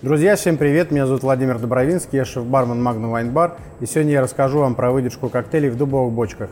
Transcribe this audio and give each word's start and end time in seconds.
Друзья, 0.00 0.36
всем 0.36 0.58
привет! 0.58 0.92
Меня 0.92 1.06
зовут 1.06 1.24
Владимир 1.24 1.58
Добровинский, 1.58 2.18
я 2.18 2.24
шеф-бармен 2.24 2.80
Magnum 2.86 3.12
Wine 3.12 3.32
Bar, 3.32 3.58
и 3.80 3.86
сегодня 3.86 4.12
я 4.12 4.20
расскажу 4.20 4.60
вам 4.60 4.76
про 4.76 4.92
выдержку 4.92 5.28
коктейлей 5.28 5.70
в 5.70 5.76
дубовых 5.76 6.14
бочках. 6.14 6.50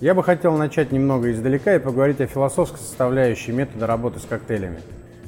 Я 0.00 0.14
бы 0.14 0.22
хотел 0.22 0.56
начать 0.56 0.92
немного 0.92 1.30
издалека 1.30 1.74
и 1.74 1.78
поговорить 1.78 2.22
о 2.22 2.26
философской 2.26 2.78
составляющей 2.78 3.52
метода 3.52 3.86
работы 3.86 4.18
с 4.18 4.24
коктейлями. 4.24 4.80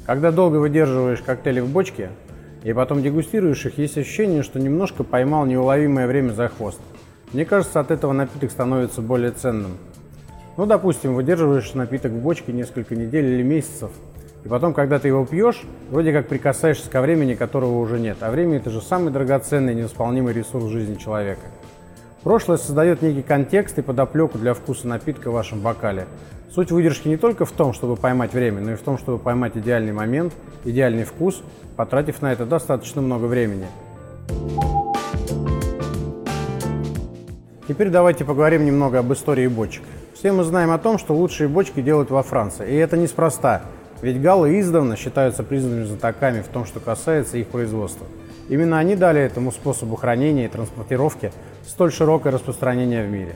Когда 0.06 0.30
долго 0.30 0.56
выдерживаешь 0.56 1.20
коктейли 1.20 1.60
в 1.60 1.68
бочке 1.68 2.08
и 2.62 2.72
потом 2.72 3.02
дегустируешь 3.02 3.66
их, 3.66 3.76
есть 3.76 3.98
ощущение, 3.98 4.42
что 4.42 4.58
немножко 4.58 5.04
поймал 5.04 5.44
неуловимое 5.44 6.06
время 6.06 6.32
за 6.32 6.48
хвост. 6.48 6.80
Мне 7.34 7.44
кажется, 7.44 7.80
от 7.80 7.90
этого 7.90 8.14
напиток 8.14 8.50
становится 8.50 9.02
более 9.02 9.32
ценным. 9.32 9.72
Ну, 10.56 10.66
допустим, 10.66 11.14
выдерживаешь 11.14 11.74
напиток 11.74 12.12
в 12.12 12.18
бочке 12.18 12.52
несколько 12.52 12.94
недель 12.94 13.24
или 13.24 13.42
месяцев, 13.42 13.90
и 14.44 14.48
потом, 14.48 14.72
когда 14.72 15.00
ты 15.00 15.08
его 15.08 15.26
пьешь, 15.26 15.62
вроде 15.90 16.12
как 16.12 16.28
прикасаешься 16.28 16.88
ко 16.88 17.00
времени, 17.00 17.34
которого 17.34 17.78
уже 17.78 17.98
нет. 17.98 18.18
А 18.20 18.30
время– 18.30 18.56
это 18.58 18.70
же 18.70 18.80
самый 18.80 19.12
драгоценный, 19.12 19.74
невосполнимый 19.74 20.32
ресурс 20.32 20.66
жизни 20.66 20.94
человека. 20.94 21.40
Прошлое 22.22 22.56
создает 22.56 23.02
некий 23.02 23.22
контекст 23.22 23.78
и 23.78 23.82
подоплеку 23.82 24.38
для 24.38 24.54
вкуса 24.54 24.86
напитка 24.86 25.30
в 25.30 25.34
вашем 25.34 25.60
бокале. 25.60 26.06
Суть 26.54 26.70
выдержки 26.70 27.08
не 27.08 27.16
только 27.16 27.46
в 27.46 27.50
том, 27.50 27.72
чтобы 27.72 27.96
поймать 27.96 28.32
время, 28.32 28.60
но 28.60 28.72
и 28.72 28.76
в 28.76 28.82
том, 28.82 28.96
чтобы 28.96 29.18
поймать 29.18 29.56
идеальный 29.56 29.92
момент, 29.92 30.32
идеальный 30.64 31.04
вкус, 31.04 31.42
потратив 31.76 32.22
на 32.22 32.32
это 32.32 32.46
достаточно 32.46 33.02
много 33.02 33.24
времени. 33.24 33.66
Теперь 37.66 37.88
давайте 37.88 38.24
поговорим 38.24 38.64
немного 38.64 39.00
об 39.00 39.12
истории 39.12 39.48
бочек. 39.48 39.82
Все 40.14 40.30
мы 40.30 40.44
знаем 40.44 40.70
о 40.70 40.78
том, 40.78 40.96
что 40.98 41.12
лучшие 41.12 41.48
бочки 41.48 41.82
делают 41.82 42.10
во 42.10 42.22
Франции. 42.22 42.70
И 42.70 42.76
это 42.76 42.96
неспроста, 42.96 43.62
ведь 44.00 44.22
галлы 44.22 44.60
издавна 44.60 44.96
считаются 44.96 45.42
признанными 45.42 45.84
знатоками 45.84 46.40
в 46.40 46.46
том, 46.46 46.66
что 46.66 46.78
касается 46.78 47.36
их 47.36 47.48
производства. 47.48 48.06
Именно 48.48 48.78
они 48.78 48.94
дали 48.94 49.20
этому 49.20 49.50
способу 49.50 49.96
хранения 49.96 50.44
и 50.44 50.48
транспортировки 50.48 51.32
столь 51.66 51.90
широкое 51.90 52.32
распространение 52.32 53.04
в 53.04 53.10
мире. 53.10 53.34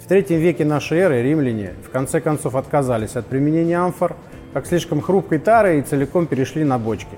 В 0.00 0.08
третьем 0.08 0.38
веке 0.40 0.64
нашей 0.64 0.98
эры 0.98 1.22
римляне 1.22 1.74
в 1.86 1.90
конце 1.90 2.20
концов 2.20 2.56
отказались 2.56 3.14
от 3.14 3.26
применения 3.26 3.78
амфор, 3.78 4.16
как 4.52 4.66
слишком 4.66 5.00
хрупкой 5.00 5.38
тары 5.38 5.78
и 5.78 5.82
целиком 5.82 6.26
перешли 6.26 6.64
на 6.64 6.78
бочки. 6.78 7.16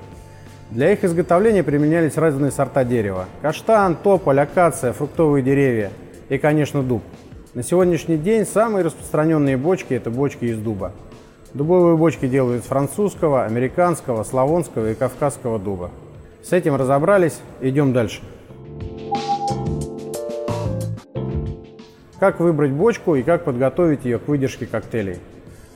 Для 0.71 0.93
их 0.93 1.05
изготовления 1.05 1.63
применялись 1.63 2.19
разные 2.19 2.51
сорта 2.51 2.85
дерева– 2.85 3.25
каштан, 3.43 3.97
тополь, 3.97 4.41
акация, 4.41 4.93
фруктовые 4.93 5.43
деревья 5.43 5.91
и, 6.29 6.37
конечно, 6.37 6.83
дуб– 6.83 7.03
на 7.55 7.65
сегодняшний 7.65 8.17
день 8.17 8.47
самые 8.47 8.85
распространенные 8.85 9.57
бочки– 9.57 9.93
это 9.95 10.11
бочки 10.11 10.45
из 10.45 10.59
дуба. 10.59 10.93
Дубовые 11.53 11.97
бочки 11.97 12.29
делают 12.29 12.63
из 12.63 12.69
французского, 12.69 13.45
американского, 13.45 14.23
славонского 14.23 14.93
и 14.93 14.95
кавказского 14.95 15.59
дуба. 15.59 15.91
С 16.45 16.53
этим 16.53 16.77
разобрались, 16.77 17.41
идем 17.61 17.93
дальше. 17.93 18.23
Как 22.21 22.39
выбрать 22.39 22.71
бочку 22.71 23.17
и 23.17 23.23
как 23.23 23.45
подготовить 23.45 24.05
ее 24.05 24.19
к 24.21 24.29
выдержке 24.29 24.67
коктейлей? 24.67 25.19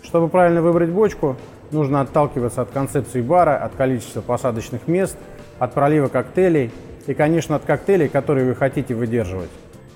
Чтобы 0.02 0.28
правильно 0.28 0.62
выбрать 0.62 0.90
бочку, 0.90 1.36
нужно 1.72 2.02
отталкиваться 2.02 2.62
от 2.62 2.70
концепции 2.70 3.20
бара, 3.20 3.56
от 3.56 3.74
количества 3.74 4.20
посадочных 4.20 4.86
мест, 4.86 5.16
от 5.58 5.72
пролива 5.72 6.06
коктейлей 6.06 6.70
и, 7.06 7.14
конечно, 7.14 7.56
от 7.56 7.64
коктейлей, 7.64 8.08
которые 8.08 8.46
вы 8.46 8.54
хотите 8.54 8.94
выдерживать. 8.94 9.50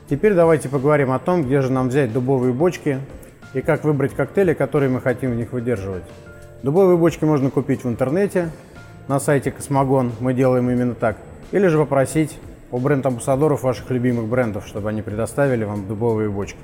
Теперь 0.09 0.33
давайте 0.33 0.71
поговорим 0.71 1.13
о 1.13 1.19
том, 1.19 1.45
где 1.45 1.61
же 1.61 1.71
нам 1.71 1.91
взять 1.91 2.15
дубовые 2.15 2.55
бочки 2.55 2.99
и 3.53 3.61
как 3.61 3.85
выбрать 3.85 4.15
коктейли, 4.15 4.55
которые 4.55 4.89
мы 4.89 5.03
хотим 5.03 5.33
в 5.33 5.35
них 5.35 5.53
выдерживать. 5.53 6.05
Дубовые 6.63 6.97
бочки 6.97 7.27
можно 7.27 7.51
купить 7.51 7.85
в 7.85 7.89
интернете, 7.89 8.51
на 9.07 9.21
сайте 9.21 9.51
Космогон, 9.51 10.13
мы 10.21 10.33
делаем 10.33 10.71
именно 10.71 10.95
так, 10.95 11.19
или 11.53 11.67
же 11.67 11.77
попросить 11.77 12.39
у 12.71 12.79
бренд-амбассадоров 12.79 13.63
ваших 13.63 13.91
любимых 13.91 14.29
брендов, 14.29 14.67
чтобы 14.67 14.89
они 14.89 15.03
предоставили 15.03 15.65
вам 15.65 15.87
дубовые 15.87 16.31
бочки. 16.31 16.59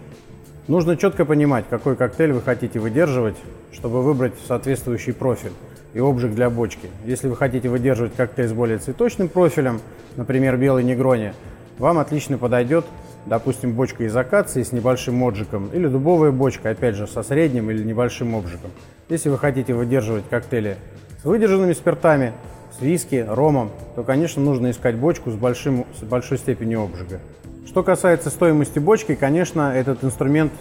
Нужно 0.66 0.96
четко 0.96 1.26
понимать, 1.26 1.66
какой 1.68 1.96
коктейль 1.96 2.32
вы 2.32 2.40
хотите 2.40 2.78
выдерживать, 2.78 3.36
чтобы 3.72 4.02
выбрать 4.02 4.32
соответствующий 4.48 5.12
профиль 5.12 5.52
и 5.92 5.98
обжиг 5.98 6.34
для 6.34 6.48
бочки. 6.48 6.88
Если 7.04 7.28
вы 7.28 7.36
хотите 7.36 7.68
выдерживать 7.68 8.14
коктейль 8.16 8.48
с 8.48 8.54
более 8.54 8.78
цветочным 8.78 9.28
профилем, 9.28 9.82
например, 10.16 10.56
белый 10.56 10.82
негрони, 10.82 11.34
вам 11.76 11.98
отлично 11.98 12.38
подойдет 12.38 12.86
допустим, 13.26 13.72
бочка 13.72 14.04
из 14.04 14.16
акации 14.16 14.62
с 14.62 14.72
небольшим 14.72 15.22
отжигом, 15.24 15.70
или 15.72 15.86
дубовая 15.86 16.30
бочка, 16.30 16.70
опять 16.70 16.94
же, 16.94 17.06
со 17.06 17.22
средним 17.22 17.70
или 17.70 17.82
небольшим 17.82 18.34
обжигом. 18.36 18.70
Если 19.08 19.28
вы 19.28 19.38
хотите 19.38 19.74
выдерживать 19.74 20.28
коктейли 20.28 20.76
с 21.22 21.24
выдержанными 21.24 21.72
спиртами, 21.72 22.32
с 22.78 22.82
виски, 22.82 23.24
ромом, 23.26 23.70
то, 23.94 24.02
конечно, 24.02 24.42
нужно 24.42 24.70
искать 24.70 24.96
бочку 24.96 25.30
с, 25.30 25.34
большим, 25.34 25.86
с 25.98 26.02
большой 26.02 26.38
степенью 26.38 26.82
обжига. 26.82 27.20
Что 27.66 27.82
касается 27.82 28.30
стоимости 28.30 28.78
бочки, 28.78 29.14
конечно, 29.14 29.72
этот 29.74 30.04
инструмент 30.04 30.52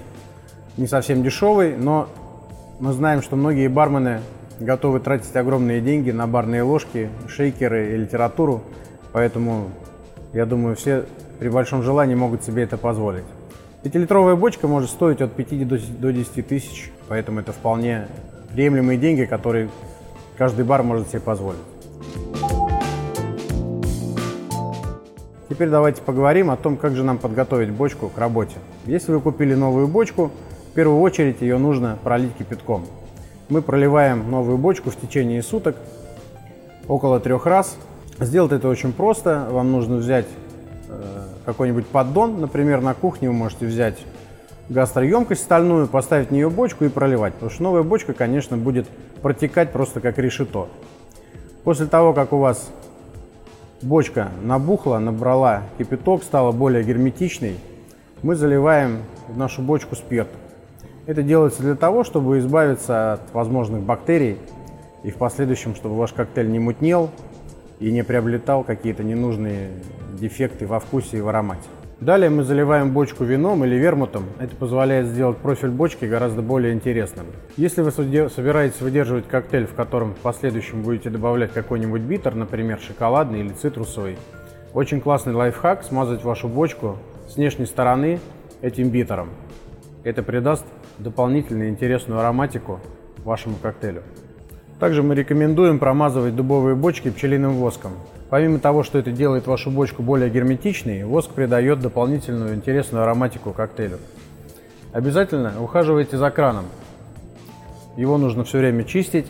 не 0.78 0.88
совсем 0.88 1.24
дешевый, 1.24 1.75
но 1.75 2.07
мы 2.80 2.94
знаем, 2.94 3.22
что 3.22 3.35
многие 3.35 3.68
бармены 3.68 4.22
готовы 4.59 5.00
тратить 5.00 5.35
огромные 5.35 5.81
деньги 5.81 6.12
на 6.12 6.28
барные 6.28 6.63
ложки, 6.63 7.09
шейкеры 7.28 7.94
и 7.94 7.97
литературу, 7.97 8.63
поэтому 9.12 9.69
я 10.34 10.45
думаю, 10.45 10.75
все 10.75 11.06
при 11.39 11.49
большом 11.49 11.83
желании 11.83 12.16
могут 12.16 12.44
себе 12.44 12.63
это 12.63 12.77
позволить. 12.77 13.23
Пятилитровая 13.83 14.35
бочка 14.35 14.67
может 14.67 14.89
стоить 14.89 15.21
от 15.21 15.33
5 15.33 15.67
до 15.99 16.13
10 16.13 16.47
тысяч, 16.47 16.91
поэтому 17.07 17.41
это 17.41 17.51
вполне 17.51 18.07
приемлемые 18.53 18.97
деньги, 18.97 19.25
которые 19.25 19.69
каждый 20.38 20.63
бар 20.63 20.83
может 20.83 21.09
себе 21.09 21.19
позволить. 21.19 21.59
Теперь 25.49 25.69
давайте 25.69 26.01
поговорим 26.01 26.49
о 26.49 26.55
том, 26.55 26.77
как 26.77 26.95
же 26.95 27.03
нам 27.03 27.17
подготовить 27.17 27.69
бочку 27.69 28.09
к 28.09 28.17
работе. 28.17 28.55
Если 28.85 29.11
вы 29.11 29.19
купили 29.19 29.53
новую 29.53 29.88
бочку, 29.88 30.31
в 30.71 30.73
первую 30.73 31.00
очередь 31.01 31.41
ее 31.41 31.57
нужно 31.57 31.97
пролить 32.03 32.33
кипятком. 32.35 32.85
Мы 33.50 33.61
проливаем 33.61 34.31
новую 34.31 34.57
бочку 34.57 34.89
в 34.89 34.95
течение 34.95 35.44
суток 35.44 35.75
около 36.88 37.19
трех 37.19 37.45
раз. 37.45 37.77
Сделать 38.19 38.51
это 38.51 38.67
очень 38.69 38.94
просто. 38.94 39.47
Вам 39.51 39.71
нужно 39.71 39.97
взять 39.97 40.25
какой-нибудь 41.46 41.88
поддон, 41.88 42.42
например, 42.42 42.81
на 42.81 42.94
кухне 42.94 43.30
вы 43.30 43.36
можете 43.36 43.66
взять 43.66 43.98
гастроемкость 44.70 45.44
стальную, 45.44 45.88
поставить 45.88 46.30
в 46.30 46.31
нее 46.31 46.50
бочку 46.50 46.86
и 46.86 46.90
проливать, 46.90 47.34
потому 47.34 47.52
что 47.52 47.64
новая 47.64 47.84
бочка, 47.84 48.14
конечно, 48.14 48.58
будет 48.58 48.88
протекать 49.22 49.72
просто 49.72 50.00
как 50.00 50.18
решето. 50.18 50.68
После 51.64 51.86
того, 51.86 52.14
как 52.14 52.34
у 52.34 52.38
вас 52.38 52.70
бочка 53.81 54.30
набухла, 54.42 55.00
набрала 55.00 55.64
кипяток, 55.78 56.24
стала 56.24 56.52
более 56.52 56.84
герметичной, 56.84 57.58
мы 58.22 58.36
заливаем 58.36 59.00
в 59.28 59.38
нашу 59.38 59.62
бочку 59.62 59.96
спирт. 59.96 60.30
Это 61.06 61.22
делается 61.22 61.62
для 61.62 61.75
того, 61.75 62.06
чтобы 62.06 62.40
избавиться 62.40 63.14
от 63.14 63.34
возможных 63.34 63.81
бактерий 63.81 64.38
и 65.04 65.12
в 65.12 65.16
последующем, 65.16 65.75
чтобы 65.75 65.96
ваш 65.96 66.14
коктейль 66.14 66.50
не 66.50 66.60
мутнел 66.60 67.10
и 67.83 67.91
не 67.91 68.01
приобретал 68.01 68.63
какие-то 68.63 69.03
ненужные 69.03 69.71
дефекты 70.17 70.66
во 70.66 70.79
вкусе 70.79 71.17
и 71.17 71.21
в 71.21 71.27
аромате. 71.27 71.67
Далее 71.99 72.29
мы 72.29 72.44
заливаем 72.44 72.91
бочку 72.94 73.25
вином 73.25 73.66
или 73.66 73.75
вермутом. 73.75 74.23
Это 74.39 74.55
позволяет 74.55 75.07
сделать 75.07 75.38
профиль 75.38 75.69
бочки 75.69 76.05
гораздо 76.05 76.41
более 76.41 76.73
интересным. 76.73 77.25
Если 77.57 77.81
вы 77.81 77.91
собираетесь 77.91 78.79
выдерживать 78.79 79.27
коктейль, 79.27 79.67
в 79.67 79.73
котором 79.73 80.13
в 80.13 80.17
последующем 80.19 80.81
будете 80.81 81.09
добавлять 81.09 81.51
какой-нибудь 81.51 82.01
битер, 82.01 82.35
например, 82.35 82.79
шоколадный 82.79 83.41
или 83.41 83.49
цитрусовый, 83.49 84.17
очень 84.73 85.01
классный 85.01 85.33
лайфхак– 85.33 85.83
смазать 85.83 86.23
вашу 86.23 86.47
бочку 86.47 86.97
с 87.27 87.35
внешней 87.35 87.65
стороны 87.65 88.19
этим 88.61 88.91
битером. 88.91 89.27
Это 90.05 90.24
придаст 90.24 90.65
дополнительную 91.00 91.68
интересную 91.68 92.21
ароматику 92.21 92.79
вашему 93.25 93.57
коктейлю. 93.62 94.03
Также 94.80 95.04
мы 95.04 95.16
рекомендуем 95.16 95.80
промазывать 95.80 96.36
дубовые 96.36 96.75
бочки 96.75 97.10
пчелиным 97.10 97.56
воском. 97.56 97.94
Помимо 98.30 98.60
того, 98.60 98.84
что 98.84 98.98
это 98.98 99.12
делает 99.12 99.48
вашу 99.48 99.70
бочку 99.70 100.02
более 100.02 100.30
герметичной, 100.30 101.04
воск 101.04 101.31
придает 101.31 101.80
дополнительную 101.80 102.56
интересную 102.56 103.04
ароматику 103.04 103.52
коктейлю. 103.52 104.00
Обязательно 104.92 105.54
ухаживайте 105.62 106.18
за 106.18 106.31
краном. 106.31 106.66
Его 107.96 108.18
нужно 108.18 108.44
все 108.44 108.58
время 108.58 108.84
чистить, 108.84 109.28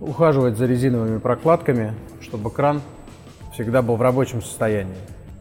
ухаживать 0.00 0.56
за 0.56 0.66
резиновыми 0.66 1.18
прокладками, 1.18 1.92
чтобы 2.20 2.50
кран 2.50 2.80
всегда 3.52 3.82
был 3.82 3.96
в 3.96 4.02
рабочем 4.02 4.40
состоянии. 4.42 4.96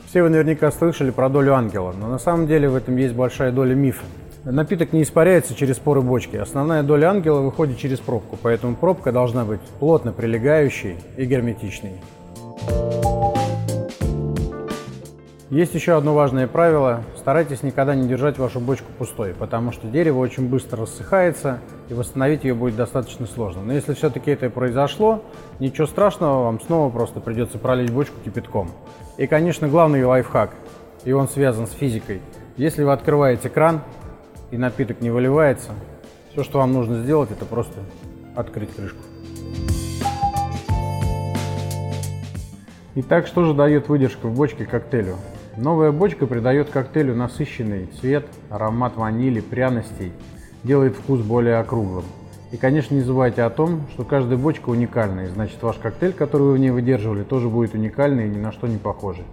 Все 0.07 0.23
вы 0.23 0.29
наверняка 0.29 0.71
слышали 0.71 1.11
про 1.11 1.29
долю 1.29 1.53
ангела, 1.53 1.93
но 1.97 2.07
на 2.07 2.19
самом 2.19 2.47
деле 2.47 2.67
в 2.67 2.75
этом 2.75 2.97
есть 2.97 3.13
большая 3.13 3.51
доля 3.51 3.75
мифа. 3.75 4.05
Напиток 4.45 4.93
не 4.93 5.03
испаряется 5.03 5.53
через 5.53 5.77
поры 5.79 6.01
бочки. 6.01 6.37
Основная 6.37 6.81
доля 6.81 7.09
ангела 7.09 7.41
выходит 7.41 7.77
через 7.77 7.99
пробку, 7.99 8.37
поэтому 8.41 8.75
пробка 8.75 9.11
должна 9.11 9.43
быть 9.43 9.59
плотно 9.79 10.13
прилегающей 10.13 10.95
и 11.17 11.25
герметичной. 11.25 11.99
Есть 15.49 15.73
еще 15.73 15.97
одно 15.97 16.13
важное 16.13 16.47
правило. 16.47 17.03
Старайтесь 17.17 17.63
никогда 17.63 17.95
не 17.95 18.07
держать 18.07 18.37
вашу 18.37 18.59
бочку 18.59 18.85
пустой, 18.97 19.33
потому 19.33 19.71
что 19.71 19.87
дерево 19.87 20.19
очень 20.19 20.47
быстро 20.47 20.83
рассыхается, 20.83 21.59
и 21.89 21.93
восстановить 21.93 22.43
ее 22.43 22.53
будет 22.53 22.75
достаточно 22.75 23.25
сложно. 23.25 23.63
Но 23.63 23.73
если 23.73 23.93
все-таки 23.93 24.31
это 24.31 24.49
произошло, 24.49 25.23
ничего 25.59 25.87
страшного, 25.87 26.43
вам 26.43 26.61
снова 26.61 26.89
просто 26.91 27.19
придется 27.19 27.57
пролить 27.57 27.91
бочку 27.91 28.15
кипятком. 28.23 28.69
И, 29.17 29.27
конечно, 29.27 29.67
главный 29.67 30.05
лайфхак, 30.05 30.51
и 31.03 31.11
он 31.11 31.27
связан 31.27 31.67
с 31.67 31.71
физикой. 31.71 32.21
Если 32.55 32.83
вы 32.83 32.91
открываете 32.93 33.49
кран, 33.49 33.81
и 34.51 34.57
напиток 34.57 35.01
не 35.01 35.09
выливается, 35.09 35.71
все, 36.31 36.43
что 36.43 36.59
вам 36.59 36.73
нужно 36.73 37.01
сделать, 37.03 37.31
это 37.31 37.45
просто 37.45 37.79
открыть 38.35 38.73
крышку. 38.73 38.99
Итак, 42.95 43.27
что 43.27 43.43
же 43.45 43.53
дает 43.53 43.87
выдержка 43.87 44.27
в 44.27 44.35
бочке 44.35 44.65
коктейлю? 44.65 45.15
Новая 45.57 45.91
бочка 45.91 46.25
придает 46.25 46.69
коктейлю 46.69 47.15
насыщенный 47.15 47.87
цвет, 47.99 48.25
аромат 48.49 48.95
ванили, 48.95 49.41
пряностей, 49.41 50.11
делает 50.63 50.95
вкус 50.95 51.21
более 51.21 51.57
округлым. 51.57 52.05
И, 52.51 52.57
конечно, 52.57 52.95
не 52.95 53.01
забывайте 53.01 53.43
о 53.43 53.49
том, 53.49 53.85
что 53.93 54.03
каждая 54.03 54.37
бочка 54.37 54.69
уникальна, 54.69 55.21
и 55.21 55.27
значит 55.27 55.61
ваш 55.61 55.75
коктейль, 55.77 56.13
который 56.13 56.43
вы 56.43 56.53
в 56.53 56.57
ней 56.57 56.71
выдерживали, 56.71 57.23
тоже 57.23 57.47
будет 57.47 57.75
уникальный 57.75 58.25
и 58.25 58.29
ни 58.29 58.39
на 58.39 58.51
что 58.51 58.67
не 58.67 58.77
похожий. 58.77 59.25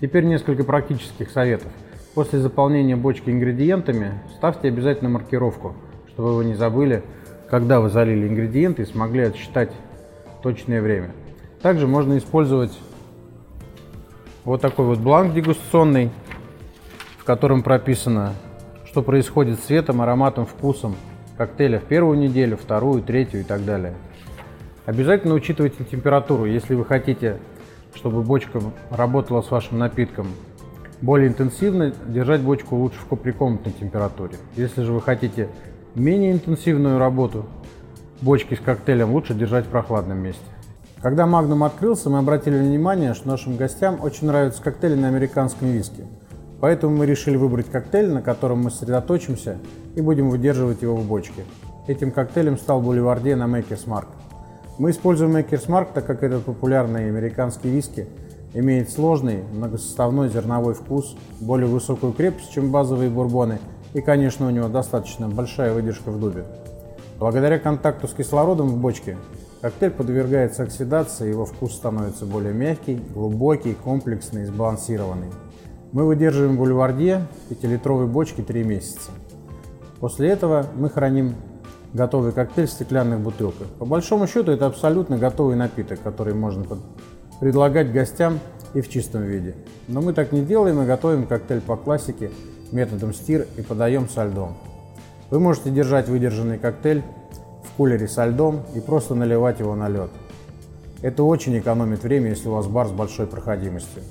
Теперь 0.00 0.24
несколько 0.24 0.62
практических 0.62 1.30
советов. 1.30 1.68
После 2.14 2.38
заполнения 2.38 2.96
бочки 2.96 3.30
ингредиентами 3.30 4.20
ставьте 4.36 4.68
обязательно 4.68 5.10
маркировку, 5.10 5.74
чтобы 6.08 6.36
вы 6.36 6.44
не 6.44 6.54
забыли, 6.54 7.02
когда 7.50 7.80
вы 7.80 7.90
залили 7.90 8.28
ингредиенты 8.28 8.82
и 8.82 8.86
смогли 8.86 9.22
отсчитать 9.22 9.72
точное 10.42 10.80
время. 10.82 11.10
Также 11.62 11.86
можно 11.86 12.16
использовать 12.18 12.78
вот 14.44 14.60
такой 14.60 14.86
вот 14.86 14.98
бланк 14.98 15.34
дегустационный, 15.34 16.10
в 17.18 17.24
котором 17.24 17.62
прописано, 17.62 18.34
что 18.86 19.02
происходит 19.02 19.58
с 19.58 19.62
цветом, 19.62 20.00
ароматом, 20.00 20.46
вкусом 20.46 20.96
коктейля 21.36 21.78
в 21.80 21.84
первую 21.84 22.18
неделю, 22.18 22.56
вторую, 22.56 23.02
третью 23.02 23.40
и 23.40 23.44
так 23.44 23.64
далее. 23.64 23.94
Обязательно 24.86 25.34
учитывайте 25.34 25.84
температуру, 25.84 26.46
если 26.46 26.74
вы 26.74 26.84
хотите, 26.84 27.38
чтобы 27.98 28.22
бочка 28.22 28.60
работала 28.90 29.42
с 29.42 29.50
вашим 29.50 29.78
напитком 29.78 30.28
более 31.00 31.28
интенсивно, 31.28 31.92
держать 32.06 32.40
бочку 32.40 32.76
лучше 32.76 32.98
в 33.00 33.16
при 33.16 33.70
температуре. 33.70 34.36
Если 34.56 34.82
же 34.82 34.92
вы 34.92 35.00
хотите 35.00 35.48
менее 35.94 36.32
интенсивную 36.32 36.98
работу, 36.98 37.46
бочки 38.20 38.54
с 38.54 38.60
коктейлем 38.60 39.12
лучше 39.12 39.34
держать 39.34 39.66
в 39.66 39.68
прохладном 39.68 40.18
месте. 40.18 40.42
Когда 41.02 41.24
Magnum 41.24 41.64
открылся, 41.64 42.10
мы 42.10 42.18
обратили 42.18 42.58
внимание, 42.58 43.14
что 43.14 43.28
нашим 43.28 43.56
гостям 43.56 43.98
очень 44.02 44.26
нравятся 44.26 44.62
коктейли 44.62 44.94
на 44.94 45.08
американском 45.08 45.68
виске. 45.68 46.04
Поэтому 46.60 46.96
мы 46.96 47.06
решили 47.06 47.36
выбрать 47.36 47.70
коктейль, 47.70 48.10
на 48.10 48.22
котором 48.22 48.62
мы 48.62 48.70
сосредоточимся 48.70 49.58
и 49.94 50.00
будем 50.00 50.30
выдерживать 50.30 50.82
его 50.82 50.96
в 50.96 51.06
бочке. 51.06 51.44
Этим 51.86 52.10
коктейлем 52.10 52.58
стал 52.58 52.80
Бульварде 52.80 53.36
на 53.36 53.44
Maker's 53.44 53.86
Mark. 53.86 54.06
Мы 54.78 54.90
используем 54.90 55.36
Maker's 55.36 55.66
Mark, 55.66 55.88
так 55.92 56.06
как 56.06 56.22
этот 56.22 56.44
популярный 56.44 57.08
американский 57.08 57.68
виски 57.68 58.06
имеет 58.54 58.90
сложный 58.90 59.42
многосоставной 59.42 60.28
зерновой 60.28 60.74
вкус, 60.74 61.16
более 61.40 61.66
высокую 61.66 62.12
крепость, 62.12 62.52
чем 62.52 62.70
базовые 62.70 63.10
бурбоны, 63.10 63.58
и, 63.92 64.00
конечно, 64.00 64.46
у 64.46 64.50
него 64.50 64.68
достаточно 64.68 65.28
большая 65.28 65.74
выдержка 65.74 66.10
в 66.12 66.20
дубе. 66.20 66.44
Благодаря 67.18 67.58
контакту 67.58 68.06
с 68.06 68.12
кислородом 68.12 68.68
в 68.68 68.76
бочке 68.76 69.18
коктейль 69.62 69.90
подвергается 69.90 70.62
оксидации, 70.62 71.28
его 71.28 71.44
вкус 71.44 71.74
становится 71.74 72.24
более 72.24 72.54
мягкий, 72.54 73.00
глубокий, 73.12 73.74
комплексный 73.74 74.42
и 74.42 74.46
сбалансированный. 74.46 75.32
Мы 75.90 76.06
выдерживаем 76.06 76.56
в 76.56 77.52
5-литровой 77.52 78.06
бочке 78.06 78.44
3 78.44 78.62
месяца. 78.62 79.10
После 79.98 80.28
этого 80.28 80.66
мы 80.76 80.88
храним 80.88 81.34
готовый 81.92 82.32
коктейль 82.32 82.66
в 82.66 82.70
стеклянных 82.70 83.20
бутылках. 83.20 83.66
По 83.78 83.84
большому 83.84 84.26
счету 84.26 84.52
это 84.52 84.66
абсолютно 84.66 85.18
готовый 85.18 85.56
напиток, 85.56 86.00
который 86.02 86.34
можно 86.34 86.64
предлагать 87.40 87.92
гостям 87.92 88.40
и 88.74 88.80
в 88.80 88.88
чистом 88.88 89.22
виде. 89.22 89.54
Но 89.86 90.02
мы 90.02 90.12
так 90.12 90.32
не 90.32 90.42
делаем 90.42 90.82
и 90.82 90.86
готовим 90.86 91.26
коктейль 91.26 91.60
по 91.60 91.76
классике 91.76 92.30
методом 92.72 93.14
стир 93.14 93.46
и 93.56 93.62
подаем 93.62 94.08
со 94.08 94.24
льдом. 94.24 94.56
Вы 95.30 95.40
можете 95.40 95.70
держать 95.70 96.08
выдержанный 96.08 96.58
коктейль 96.58 97.02
в 97.64 97.76
кулере 97.76 98.08
со 98.08 98.26
льдом 98.26 98.62
и 98.74 98.80
просто 98.80 99.14
наливать 99.14 99.60
его 99.60 99.74
на 99.74 99.88
лед. 99.88 100.10
Это 101.00 101.22
очень 101.22 101.58
экономит 101.58 102.02
время, 102.02 102.30
если 102.30 102.48
у 102.48 102.52
вас 102.52 102.66
бар 102.66 102.88
с 102.88 102.90
большой 102.90 103.26
проходимостью. 103.26 104.02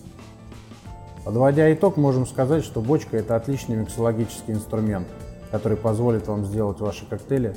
Подводя 1.26 1.72
итог, 1.74 1.98
можем 1.98 2.26
сказать, 2.26 2.64
что 2.64 2.80
бочка– 2.80 3.18
это 3.18 3.36
отличный 3.36 3.76
миксологический 3.76 4.54
инструмент, 4.54 5.08
который 5.52 5.78
позволит 5.78 6.28
вам 6.28 6.46
сделать 6.46 6.80
ваши 6.80 7.06
коктейли 7.06 7.56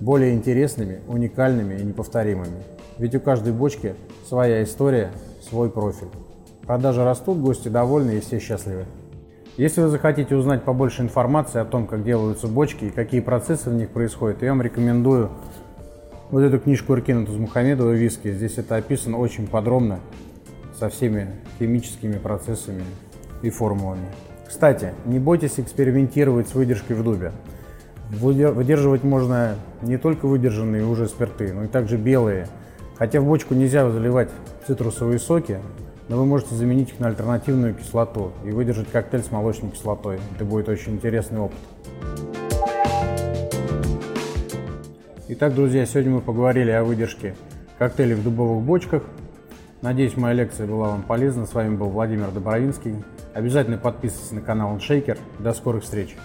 более 0.00 0.34
интересными, 0.34 1.00
уникальными 1.08 1.74
и 1.74 1.84
неповторимыми. 1.84 2.62
Ведь 2.98 3.14
у 3.14 3.20
каждой 3.20 3.52
бочки 3.52 3.94
своя 4.26 4.62
история, 4.62 5.10
свой 5.42 5.70
профиль. 5.70 6.08
Продажи 6.62 7.04
растут, 7.04 7.38
гости 7.38 7.68
довольны 7.68 8.12
и 8.12 8.20
все 8.20 8.38
счастливы. 8.38 8.86
Если 9.56 9.82
вы 9.82 9.88
захотите 9.88 10.34
узнать 10.36 10.62
побольше 10.62 11.02
информации 11.02 11.60
о 11.60 11.64
том, 11.64 11.86
как 11.86 12.04
делаются 12.04 12.46
бочки 12.46 12.86
и 12.86 12.90
какие 12.90 13.20
процессы 13.20 13.68
в 13.68 13.74
них 13.74 13.90
происходят, 13.90 14.42
я 14.42 14.50
вам 14.50 14.62
рекомендую 14.62 15.30
вот 16.30 16.40
эту 16.40 16.60
книжку 16.60 16.94
Иркина 16.94 17.26
Тузмухамедова 17.26 17.90
«Виски». 17.90 18.32
Здесь 18.32 18.56
это 18.58 18.76
описано 18.76 19.18
очень 19.18 19.46
подробно, 19.46 20.00
со 20.78 20.88
всеми 20.88 21.28
химическими 21.58 22.16
процессами 22.16 22.84
и 23.42 23.50
формулами. 23.50 24.06
Кстати, 24.50 24.94
не 25.06 25.20
бойтесь 25.20 25.60
экспериментировать 25.60 26.48
с 26.48 26.54
выдержкой 26.54 26.96
в 26.96 27.04
дубе. 27.04 27.30
Выдерживать 28.10 29.04
можно 29.04 29.54
не 29.80 29.96
только 29.96 30.26
выдержанные 30.26 30.84
уже 30.84 31.06
спирты, 31.06 31.52
но 31.54 31.64
и 31.64 31.68
также 31.68 31.96
белые. 31.96 32.48
Хотя 32.96 33.20
в 33.20 33.26
бочку 33.26 33.54
нельзя 33.54 33.88
заливать 33.88 34.28
цитрусовые 34.66 35.20
соки, 35.20 35.60
но 36.08 36.16
вы 36.16 36.26
можете 36.26 36.56
заменить 36.56 36.90
их 36.90 36.98
на 36.98 37.06
альтернативную 37.06 37.74
кислоту 37.74 38.32
и 38.44 38.50
выдержать 38.50 38.90
коктейль 38.90 39.22
с 39.22 39.30
молочной 39.30 39.70
кислотой. 39.70 40.18
Это 40.34 40.44
будет 40.44 40.68
очень 40.68 40.94
интересный 40.94 41.38
опыт. 41.38 41.58
Итак, 45.28 45.54
друзья, 45.54 45.86
сегодня 45.86 46.14
мы 46.14 46.20
поговорили 46.20 46.72
о 46.72 46.82
выдержке 46.82 47.36
коктейлей 47.78 48.16
в 48.16 48.24
дубовых 48.24 48.64
бочках. 48.64 49.04
Надеюсь, 49.80 50.16
моя 50.16 50.34
лекция 50.34 50.66
была 50.66 50.88
вам 50.88 51.02
полезна. 51.02 51.46
С 51.46 51.54
вами 51.54 51.76
был 51.76 51.88
Владимир 51.88 52.32
Добровинский. 52.32 52.96
Обязательно 53.34 53.78
подписывайтесь 53.78 54.32
на 54.32 54.40
канал 54.40 54.76
OnShaker. 54.76 55.18
До 55.38 55.52
скорых 55.52 55.84
встреч! 55.84 56.16